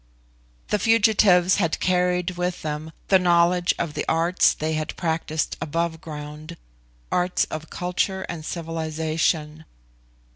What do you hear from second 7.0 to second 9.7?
arts of culture and civilisation.